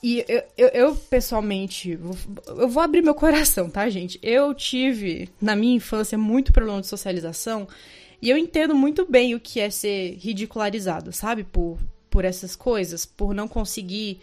[0.00, 1.98] e eu, eu, eu, pessoalmente,
[2.46, 4.16] eu vou abrir meu coração, tá, gente?
[4.22, 7.66] Eu tive, na minha infância, muito problema de socialização.
[8.22, 11.42] E eu entendo muito bem o que é ser ridicularizado, sabe?
[11.42, 11.78] Por,
[12.14, 14.20] por essas coisas, por não conseguir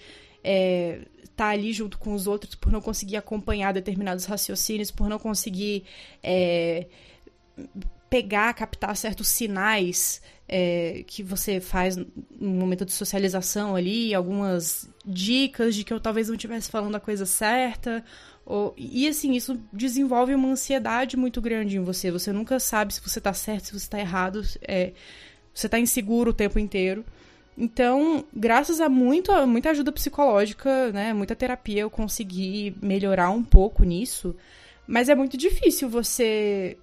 [1.22, 5.84] estar ali junto com os outros, por não conseguir acompanhar determinados raciocínios, por não conseguir
[6.24, 6.88] é,
[8.10, 12.08] pegar, captar certos sinais é, que você faz no
[12.40, 17.26] momento de socialização ali, algumas dicas de que eu talvez não estivesse falando a coisa
[17.26, 18.06] certa.
[18.46, 22.10] Ou, e assim, isso desenvolve uma ansiedade muito grande em você.
[22.10, 24.42] Você nunca sabe se você tá certo, se você tá errado.
[24.62, 24.94] É,
[25.54, 27.04] você tá inseguro o tempo inteiro.
[27.58, 33.84] Então, graças a muito, muita ajuda psicológica, né, muita terapia, eu consegui melhorar um pouco
[33.84, 34.36] nisso.
[34.88, 36.78] Mas é muito difícil você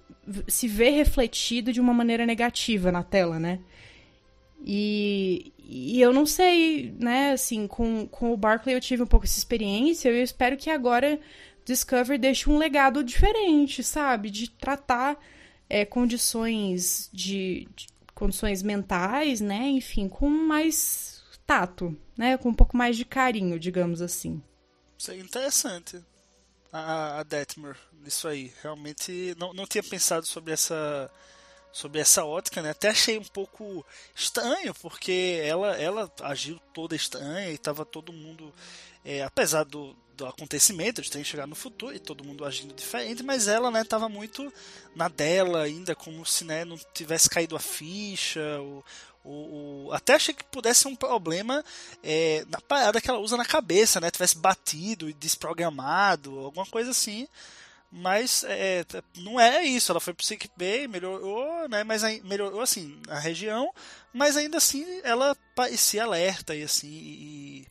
[0.47, 3.59] se ver refletido de uma maneira negativa na tela, né?
[4.65, 9.25] E, e eu não sei, né, assim, com, com o Barclay eu tive um pouco
[9.25, 11.19] essa experiência, eu espero que agora
[11.65, 14.29] Discovery deixe um legado diferente, sabe?
[14.29, 15.17] De tratar
[15.69, 17.87] é, condições de, de,
[18.19, 19.69] condições mentais, né?
[19.69, 22.37] Enfim, com mais tato, né?
[22.37, 24.43] Com um pouco mais de carinho, digamos assim.
[24.97, 26.03] Isso é interessante.
[26.71, 28.53] A, a Detmer, isso aí.
[28.61, 31.09] Realmente não, não tinha pensado sobre essa
[31.71, 32.71] sobre essa ótica, né?
[32.71, 38.51] Até achei um pouco estranho, porque ela, ela agiu toda estranha e tava todo mundo,
[39.05, 43.23] é, apesar do, do acontecimento, eles terem chegado no futuro e todo mundo agindo diferente,
[43.23, 44.51] mas ela, né, tava muito
[44.93, 48.83] na dela ainda, como se, né, não tivesse caído a ficha, ou,
[49.23, 51.63] ou, até achei que pudesse ser um problema
[52.03, 56.91] é, na parada que ela usa na cabeça, né, tivesse batido e desprogramado, alguma coisa
[56.91, 57.25] assim,
[57.91, 58.85] mas é,
[59.17, 59.91] não é isso.
[59.91, 61.83] Ela foi pro Sick Bay, melhorou, né?
[61.83, 63.73] Mas melhorou assim a região,
[64.13, 67.67] mas ainda assim ela parecia alerta e assim e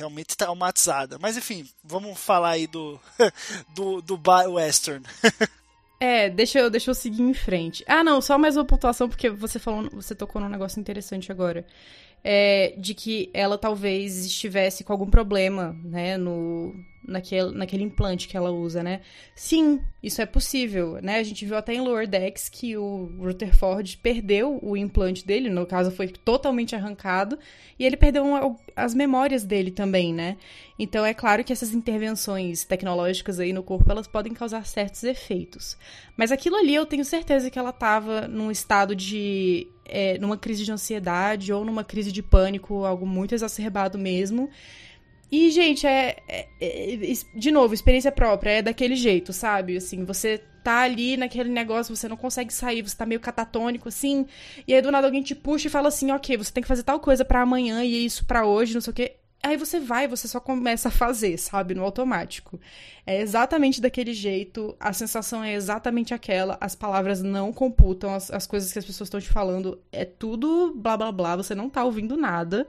[0.00, 1.18] realmente traumatizada.
[1.18, 2.98] Mas enfim, vamos falar aí do
[3.74, 4.20] do, do
[4.52, 5.04] Western.
[6.00, 7.84] é, deixa eu, deixa eu seguir em frente.
[7.86, 11.66] Ah, não, só mais uma pontuação porque você falou, você tocou num negócio interessante agora.
[12.22, 18.36] É, de que ela talvez estivesse com algum problema, né, no, naquele, naquele implante que
[18.36, 19.00] ela usa, né?
[19.34, 21.18] Sim, isso é possível, né?
[21.18, 25.66] A gente viu até em Lower Decks que o Rutherford perdeu o implante dele, no
[25.66, 27.38] caso foi totalmente arrancado,
[27.78, 30.36] e ele perdeu as memórias dele também, né?
[30.78, 35.76] Então é claro que essas intervenções tecnológicas aí no corpo, elas podem causar certos efeitos.
[36.16, 40.64] Mas aquilo ali eu tenho certeza que ela estava num estado de é, numa crise
[40.64, 44.48] de ansiedade ou numa crise de pânico, algo muito exacerbado mesmo.
[45.30, 46.96] E, gente, é, é, é,
[47.34, 49.76] De novo, experiência própria, é daquele jeito, sabe?
[49.76, 54.26] Assim, você tá ali naquele negócio, você não consegue sair, você tá meio catatônico, assim.
[54.66, 56.82] E aí do nada alguém te puxa e fala assim: ok, você tem que fazer
[56.82, 59.16] tal coisa para amanhã e isso para hoje, não sei o quê.
[59.42, 61.74] Aí você vai, você só começa a fazer, sabe?
[61.74, 62.60] No automático.
[63.06, 68.46] É exatamente daquele jeito, a sensação é exatamente aquela, as palavras não computam, as, as
[68.46, 71.82] coisas que as pessoas estão te falando, é tudo blá blá blá, você não tá
[71.84, 72.66] ouvindo nada.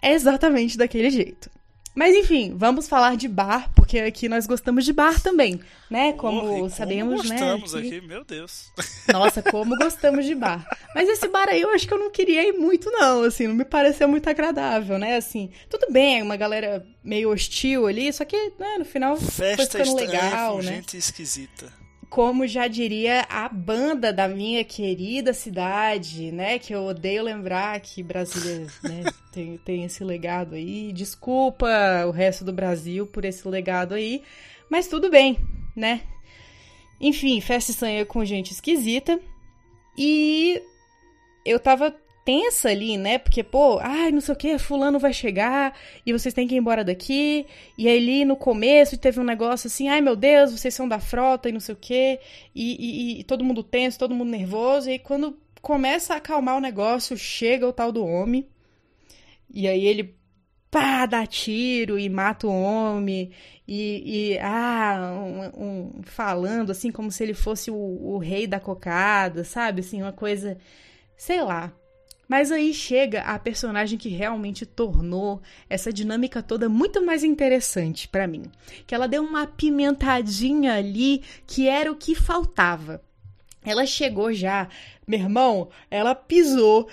[0.00, 1.50] É exatamente daquele jeito.
[1.96, 5.58] Mas enfim, vamos falar de bar, porque aqui nós gostamos de bar também,
[5.90, 6.12] né?
[6.12, 7.58] Como como sabemos, gostamos né?
[7.58, 8.70] Gostamos aqui, meu Deus.
[9.10, 10.62] Nossa, como gostamos de bar.
[10.94, 13.54] Mas esse bar aí eu acho que eu não queria ir muito, não, assim, não
[13.54, 15.16] me pareceu muito agradável, né?
[15.16, 19.78] Assim, tudo bem, é uma galera meio hostil ali, só que, né, no final Festa
[19.78, 20.72] foi ficando legal, com né?
[20.74, 26.58] gente esquisita como já diria a banda da minha querida cidade, né?
[26.58, 30.92] Que eu odeio lembrar que Brasília né, tem, tem esse legado aí.
[30.92, 31.68] Desculpa
[32.06, 34.22] o resto do Brasil por esse legado aí,
[34.70, 35.38] mas tudo bem,
[35.74, 36.02] né?
[37.00, 39.20] Enfim, festa estranha com gente esquisita.
[39.98, 40.62] E
[41.44, 41.94] eu tava
[42.26, 43.18] tensa ali, né?
[43.18, 46.58] Porque, pô, ai, não sei o que, fulano vai chegar e vocês têm que ir
[46.58, 47.46] embora daqui.
[47.78, 51.48] E ali no começo teve um negócio assim, ai meu Deus, vocês são da frota
[51.48, 52.18] e não sei o que.
[52.52, 54.88] E, e, e todo mundo tenso, todo mundo nervoso.
[54.88, 58.48] E aí, quando começa a acalmar o negócio, chega o tal do homem.
[59.48, 60.16] E aí ele
[60.68, 63.30] pá, dá tiro e mata o homem.
[63.68, 68.58] E, e ah, um, um, falando assim como se ele fosse o, o rei da
[68.58, 69.80] cocada, sabe?
[69.80, 70.58] Assim, uma coisa,
[71.16, 71.72] sei lá.
[72.28, 78.26] Mas aí chega a personagem que realmente tornou essa dinâmica toda muito mais interessante para
[78.26, 78.50] mim.
[78.86, 83.00] Que ela deu uma apimentadinha ali que era o que faltava.
[83.64, 84.68] Ela chegou já,
[85.06, 86.88] meu irmão, ela pisou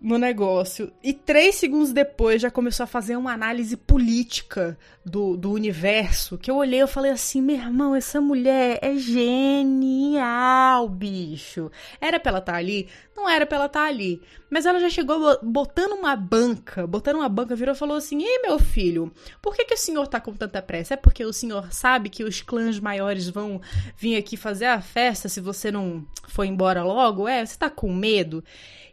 [0.00, 0.92] no negócio.
[1.02, 6.38] E três segundos depois já começou a fazer uma análise política do, do universo.
[6.38, 11.70] Que eu olhei e falei assim: meu irmão, essa mulher é genial, bicho.
[12.00, 12.88] Era pra ela estar tá ali?
[13.16, 14.22] Não era pra ela estar tá ali.
[14.48, 18.40] Mas ela já chegou botando uma banca, botando uma banca, virou e falou assim: Ei,
[18.40, 20.94] meu filho, por que, que o senhor tá com tanta pressa?
[20.94, 23.60] É porque o senhor sabe que os clãs maiores vão
[23.96, 27.26] vir aqui fazer a festa se você não for embora logo?
[27.26, 28.44] É, você tá com medo?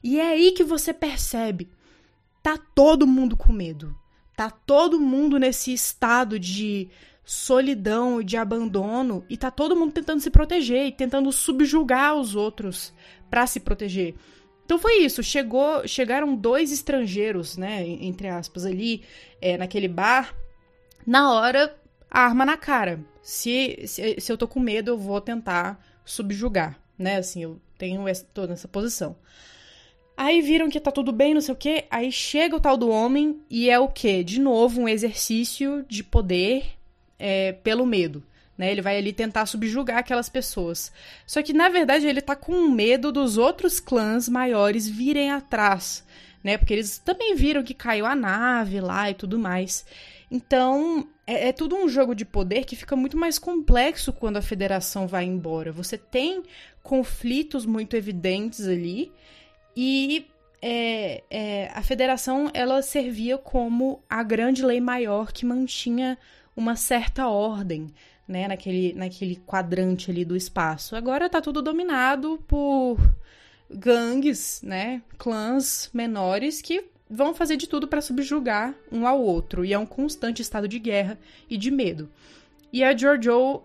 [0.05, 1.67] E é aí que você percebe.
[2.43, 3.97] Tá todo mundo com medo.
[4.37, 6.87] Tá todo mundo nesse estado de
[7.23, 12.35] solidão e de abandono e tá todo mundo tentando se proteger e tentando subjugar os
[12.35, 12.93] outros
[13.31, 14.13] para se proteger.
[14.63, 19.01] Então foi isso, chegou, chegaram dois estrangeiros, né, entre aspas ali,
[19.41, 20.35] é, naquele bar.
[21.03, 21.75] Na hora,
[22.11, 23.03] arma na cara.
[23.23, 27.17] Se, se, se eu tô com medo, eu vou tentar subjugar, né?
[27.17, 28.03] Assim, eu tenho
[28.35, 29.15] tô nessa posição.
[30.17, 31.85] Aí viram que tá tudo bem, não sei o quê.
[31.89, 34.23] Aí chega o tal do homem e é o quê?
[34.23, 36.65] De novo, um exercício de poder
[37.19, 38.23] é, pelo medo.
[38.57, 38.71] Né?
[38.71, 40.91] Ele vai ali tentar subjugar aquelas pessoas.
[41.27, 46.05] Só que, na verdade, ele tá com medo dos outros clãs maiores virem atrás.
[46.41, 46.57] Né?
[46.57, 49.85] Porque eles também viram que caiu a nave lá e tudo mais.
[50.31, 54.41] Então, é, é, tudo um jogo de poder que fica muito mais complexo quando a
[54.41, 55.71] federação vai embora.
[55.71, 56.43] Você tem
[56.81, 59.11] conflitos muito evidentes ali
[59.75, 60.27] e
[60.61, 66.17] é, é, a federação ela servia como a grande lei maior que mantinha
[66.55, 67.93] uma certa ordem
[68.27, 70.95] né, naquele, naquele quadrante ali do espaço.
[70.95, 72.97] Agora tá tudo dominado por
[73.69, 79.73] gangues, né, clãs menores que vão fazer de tudo para subjugar um ao outro e
[79.73, 82.09] é um constante estado de guerra e de medo.
[82.73, 83.61] E a Giorgio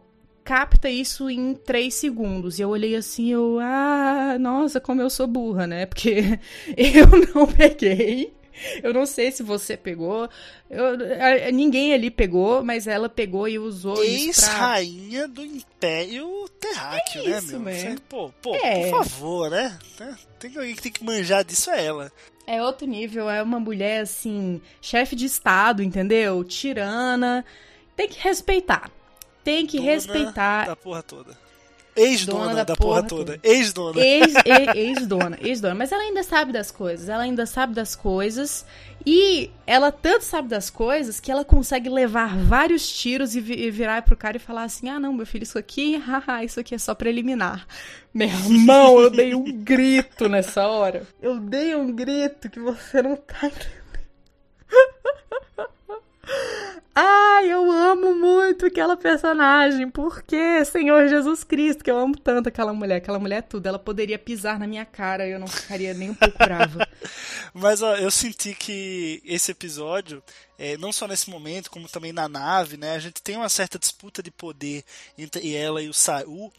[0.50, 2.58] capta isso em três segundos.
[2.58, 5.86] E eu olhei assim, eu, ah, nossa, como eu sou burra, né?
[5.86, 6.40] Porque
[6.76, 8.34] eu não peguei.
[8.82, 10.28] Eu não sei se você pegou.
[10.68, 10.96] Eu,
[11.52, 14.82] ninguém ali pegou, mas ela pegou e usou isso pra...
[14.82, 17.72] Ex-rainha do Império Terráqueo, É né, isso, meu?
[17.72, 17.96] né?
[18.08, 18.90] Pô, pô, É.
[18.90, 19.78] por favor, né?
[20.40, 22.10] Tem alguém que tem que manjar disso, é ela.
[22.44, 26.42] É outro nível, é uma mulher assim, chefe de estado, entendeu?
[26.42, 27.44] Tirana.
[27.94, 28.90] Tem que respeitar.
[29.50, 30.66] Tem que Dona respeitar.
[30.66, 31.36] Da porra toda.
[31.96, 33.32] Ex-dona Dona da, da porra, porra toda.
[33.36, 33.40] toda.
[33.42, 34.00] Ex-dona.
[34.00, 35.74] Ex- e- Ex-dona, ex-dona.
[35.74, 37.08] Mas ela ainda sabe das coisas.
[37.08, 38.64] Ela ainda sabe das coisas.
[39.04, 43.70] E ela tanto sabe das coisas que ela consegue levar vários tiros e, vi- e
[43.72, 46.76] virar pro cara e falar assim: ah, não, meu filho, isso aqui, haha, isso aqui
[46.76, 47.66] é só preliminar.
[48.14, 51.02] Meu irmão, eu dei um grito nessa hora.
[51.20, 53.80] Eu dei um grito que você não tá entendendo.
[56.94, 59.88] Ai, eu amo muito aquela personagem.
[59.88, 60.64] Por quê?
[60.64, 62.96] Senhor Jesus Cristo, que eu amo tanto aquela mulher.
[62.96, 63.66] Aquela mulher é tudo.
[63.66, 66.86] Ela poderia pisar na minha cara e eu não ficaria nem um pouco brava.
[67.52, 70.22] Mas ó, eu senti que esse episódio,
[70.58, 72.94] é, não só nesse momento, como também na nave, né?
[72.94, 74.84] A gente tem uma certa disputa de poder
[75.18, 76.52] entre ela e o Saul,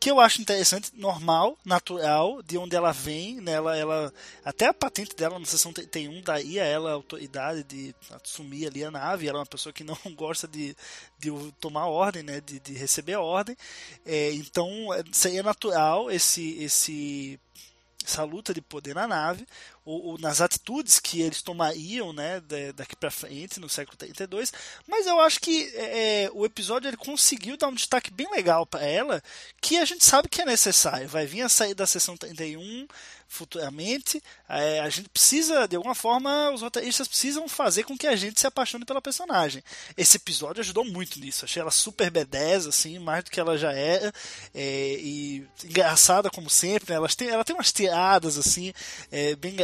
[0.00, 3.52] que eu acho interessante, normal, natural, de onde ela vem, né?
[3.52, 7.94] Ela, ela, até a patente dela na sessão 31 daí a ela a autoridade de
[8.10, 9.28] assumir ali a nave.
[9.28, 10.74] Ela é uma pessoa que não gosta de,
[11.18, 12.40] de tomar ordem, né?
[12.40, 13.54] De, de receber ordem.
[14.06, 17.38] É, então é, seria natural esse esse
[18.02, 19.46] essa luta de poder na nave,
[19.84, 24.52] ou, ou nas atitudes que eles tomariam né, da- daqui para frente, no século 32.
[24.86, 28.66] Mas eu acho que é, é, o episódio ele conseguiu dar um destaque bem legal
[28.66, 29.22] para ela,
[29.60, 31.08] que a gente sabe que é necessário.
[31.08, 32.86] Vai vir a sair da sessão 31
[33.30, 34.20] futuramente.
[34.48, 38.40] É, a gente precisa, de alguma forma, os roteiristas precisam fazer com que a gente
[38.40, 39.62] se apaixone pela personagem.
[39.96, 41.44] Esse episódio ajudou muito nisso.
[41.44, 44.12] Achei ela super B10, assim, mais do que ela já era.
[44.52, 46.96] É, e engraçada como sempre, né?
[46.96, 48.72] Elas têm, ela tem umas tiradas, assim,
[49.12, 49.54] é, bem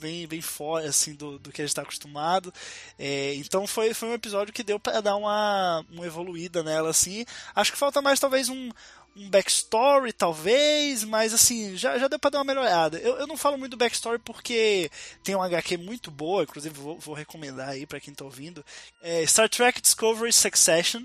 [0.00, 2.52] bem, bem fora, assim, do, do que a gente está acostumado.
[2.98, 7.24] É, então foi, foi um episódio que deu para dar uma, uma evoluída nela, assim.
[7.54, 8.70] Acho que falta mais, talvez, um
[9.16, 12.98] um backstory, talvez, mas assim, já, já deu pra dar uma melhorada.
[12.98, 14.90] Eu, eu não falo muito do backstory porque
[15.22, 18.64] tem uma HQ muito boa, inclusive vou, vou recomendar aí pra quem tá ouvindo.
[19.00, 21.04] É Star Trek Discovery Succession,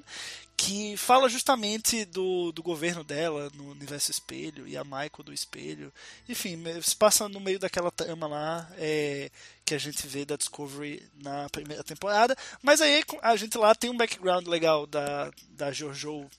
[0.61, 5.91] que fala justamente do, do governo dela no universo espelho e a Michael do espelho.
[6.27, 9.31] Enfim, se passa no meio daquela trama lá é,
[9.63, 12.35] que a gente vê da Discovery na primeira temporada.
[12.61, 16.29] Mas aí a gente lá tem um background legal da, da Jojo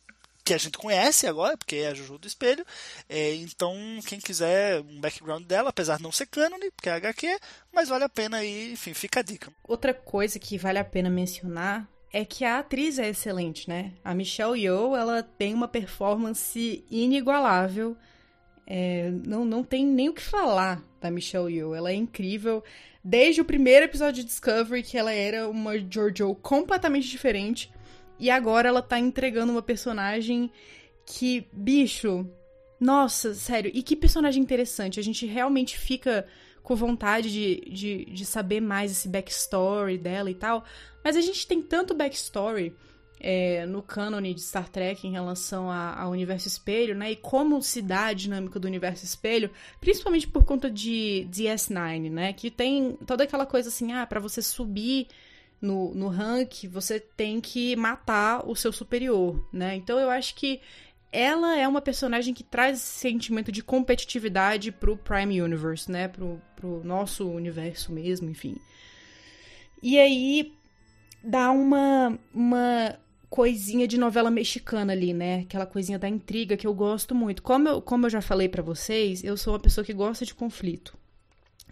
[0.44, 2.64] que a gente conhece agora, porque é a Jojo do Espelho.
[3.09, 7.38] É, então, quem quiser um background dela, apesar de não ser cânone, porque é HQ,
[7.72, 9.50] mas vale a pena aí, enfim, fica a dica.
[9.66, 13.92] Outra coisa que vale a pena mencionar é que a atriz é excelente, né?
[14.04, 17.96] A Michelle Yeoh, ela tem uma performance inigualável.
[18.66, 21.74] É, não, não tem nem o que falar da Michelle Yeoh.
[21.74, 22.64] Ela é incrível.
[23.02, 27.72] Desde o primeiro episódio de Discovery, que ela era uma Jojo completamente diferente.
[28.18, 30.50] E agora ela tá entregando uma personagem
[31.06, 32.28] que, bicho,
[32.78, 34.98] nossa, sério, e que personagem interessante.
[34.98, 36.26] A gente realmente fica
[36.62, 40.64] com vontade de, de, de saber mais esse backstory dela e tal.
[41.02, 42.74] Mas a gente tem tanto backstory
[43.20, 47.12] é, no cânone de Star Trek em relação ao universo espelho, né?
[47.12, 52.32] E como se dá a dinâmica do universo espelho, principalmente por conta de DS9, né?
[52.32, 55.06] Que tem toda aquela coisa assim, ah, pra você subir
[55.60, 59.76] no, no rank, você tem que matar o seu superior, né?
[59.76, 60.60] Então eu acho que
[61.12, 66.09] ela é uma personagem que traz esse sentimento de competitividade pro Prime Universe, né?
[66.09, 68.57] Pro, pro nosso universo mesmo, enfim.
[69.82, 70.55] E aí
[71.22, 72.96] dá uma, uma
[73.28, 75.40] coisinha de novela mexicana ali, né?
[75.40, 77.42] Aquela coisinha da intriga que eu gosto muito.
[77.42, 80.34] Como eu, como eu já falei pra vocês, eu sou uma pessoa que gosta de
[80.34, 80.96] conflito.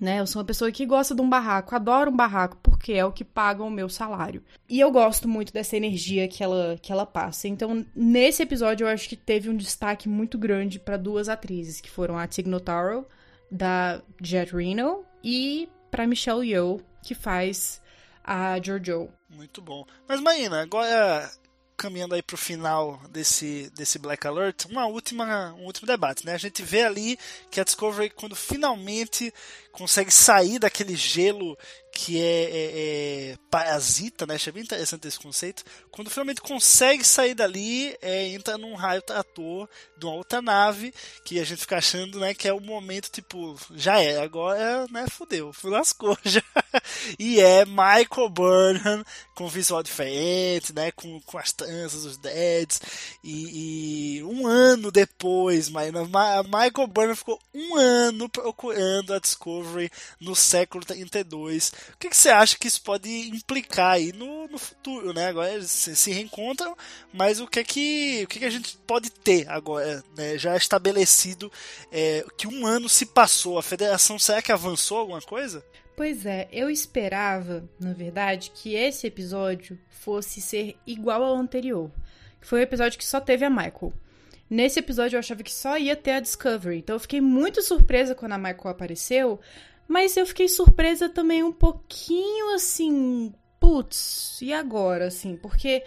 [0.00, 0.20] né?
[0.20, 3.12] Eu sou uma pessoa que gosta de um barraco, adoro um barraco, porque é o
[3.12, 4.42] que paga o meu salário.
[4.68, 7.48] E eu gosto muito dessa energia que ela, que ela passa.
[7.48, 11.90] Então, nesse episódio, eu acho que teve um destaque muito grande para duas atrizes, que
[11.90, 13.06] foram a Tig Notaro,
[13.50, 17.80] da Jet Reno, e para Michelle Yeoh, que faz
[18.22, 19.08] a Jojo.
[19.28, 19.84] Muito bom.
[20.06, 21.30] Mas, Maína, agora
[21.76, 26.34] caminhando aí pro final desse, desse Black Alert, uma última, um último debate, né?
[26.34, 27.16] A gente vê ali
[27.50, 29.32] que a Discovery, quando finalmente
[29.78, 31.56] consegue sair daquele gelo
[31.92, 32.70] que é, é,
[33.32, 34.34] é, parasita, né?
[34.34, 35.64] Achei bem interessante esse conceito.
[35.90, 41.40] Quando finalmente consegue sair dali, é, entra num raio trator de uma outra nave, que
[41.40, 45.50] a gente fica achando, né, que é o momento, tipo, já é, agora, né, fudeu,
[45.64, 46.42] lascou já.
[47.18, 49.04] e é Michael Burnham
[49.34, 52.80] com visual diferente, né, com, com as tranças, os deads,
[53.24, 59.67] e, e um ano depois, mas Michael Burnham ficou um ano procurando a Discovery
[60.20, 64.58] no século 32 o que, que, você acha que isso pode implicar aí no, no
[64.58, 65.26] futuro, né?
[65.26, 66.76] Agora eles se, reencontram,
[67.12, 70.38] mas o que é que, o que, que a gente pode ter agora, né?
[70.38, 71.50] Já estabelecido
[71.90, 75.64] é, que um ano se passou, a federação será que avançou alguma coisa?
[75.96, 81.90] Pois é, eu esperava, na verdade, que esse episódio fosse ser igual ao anterior.
[82.40, 83.92] Foi o episódio que só teve a Michael.
[84.50, 88.14] Nesse episódio eu achava que só ia ter a Discovery, então eu fiquei muito surpresa
[88.14, 89.38] quando a Michael apareceu,
[89.86, 95.36] mas eu fiquei surpresa também um pouquinho assim, putz, e agora, assim?
[95.36, 95.84] Porque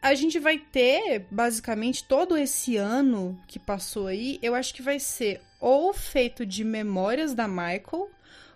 [0.00, 5.00] a gente vai ter, basicamente, todo esse ano que passou aí, eu acho que vai
[5.00, 8.08] ser ou feito de memórias da Michael,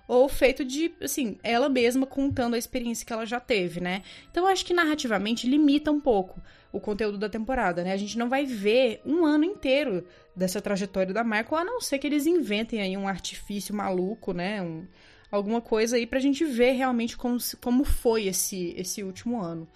[0.07, 4.03] ou feito de, assim, ela mesma contando a experiência que ela já teve, né?
[4.31, 6.41] Então eu acho que narrativamente limita um pouco
[6.73, 7.93] o conteúdo da temporada, né?
[7.93, 11.99] A gente não vai ver um ano inteiro dessa trajetória da Michael, a não ser
[11.99, 14.63] que eles inventem aí um artifício maluco, né?
[14.63, 14.87] Um,
[15.31, 19.69] alguma coisa aí pra gente ver realmente como, como foi esse, esse último ano.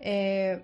[0.00, 0.60] É,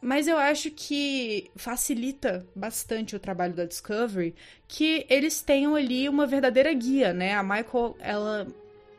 [0.00, 4.34] mas eu acho que facilita bastante o trabalho da Discovery
[4.66, 7.34] que eles tenham ali uma verdadeira guia, né?
[7.34, 8.46] A Michael, ela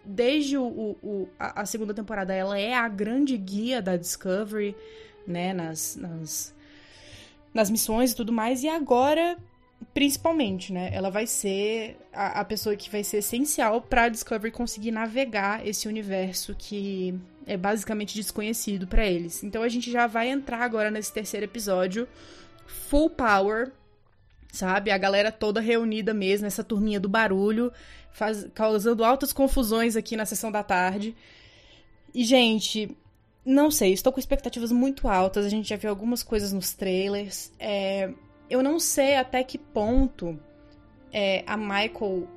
[0.04, 4.76] desde o, o, a, a segunda temporada, ela é a grande guia da Discovery,
[5.26, 5.54] né?
[5.54, 6.54] Nas, nas,
[7.54, 8.64] nas missões e tudo mais.
[8.64, 9.38] E agora
[9.94, 10.90] principalmente, né?
[10.94, 15.66] Ela vai ser a, a pessoa que vai ser essencial para a Discovery conseguir navegar
[15.68, 19.44] esse universo que é basicamente desconhecido para eles.
[19.44, 22.08] Então a gente já vai entrar agora nesse terceiro episódio
[22.66, 23.72] full power,
[24.52, 24.92] sabe?
[24.92, 27.72] A galera toda reunida mesmo, essa turminha do barulho,
[28.12, 31.16] faz, causando altas confusões aqui na sessão da tarde.
[32.14, 32.96] E gente,
[33.46, 35.46] não sei, estou com expectativas muito altas.
[35.46, 37.52] A gente já viu algumas coisas nos trailers.
[37.60, 38.14] É,
[38.50, 40.40] eu não sei até que ponto
[41.12, 42.28] é, a Michael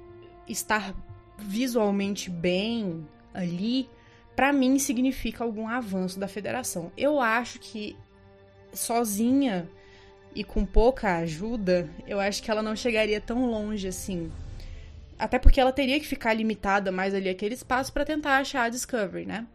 [0.49, 0.95] estar
[1.39, 3.89] visualmente bem ali,
[4.35, 6.93] para mim significa algum avanço da federação.
[6.97, 7.97] Eu acho que
[8.73, 9.69] sozinha
[10.35, 14.33] e com pouca ajuda, eu acho que ela não chegaria tão longe assim.
[15.17, 18.69] Até porque ela teria que ficar limitada mais ali aquele espaço para tentar achar a
[18.69, 19.47] Discovery, né?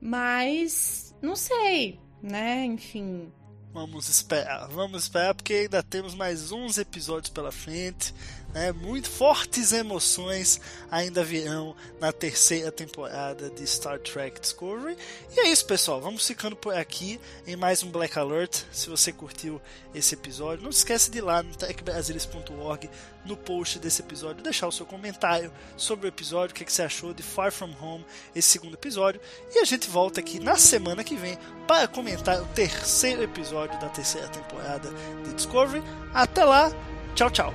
[0.00, 2.64] Mas não sei, né?
[2.64, 3.30] Enfim,
[3.74, 8.14] Vamos esperar, vamos esperar porque ainda temos mais uns episódios pela frente.
[8.54, 8.70] Né?
[8.70, 14.96] Muito fortes emoções ainda virão na terceira temporada de Star Trek Discovery.
[15.36, 16.00] E é isso, pessoal.
[16.00, 18.62] Vamos ficando por aqui em mais um Black Alert.
[18.70, 19.60] Se você curtiu
[19.92, 22.88] esse episódio, não se esqueça de ir lá no techbrasilis.org
[23.24, 27.14] no post desse episódio, deixar o seu comentário sobre o episódio, o que, você achou
[27.14, 29.20] de Far From Home, esse segundo episódio.
[29.52, 33.88] E a gente volta aqui na semana que vem para comentar o terceiro episódio da
[33.88, 34.90] terceira temporada
[35.24, 35.82] de Discovery.
[36.12, 36.70] Até lá,
[37.14, 37.54] tchau, tchau.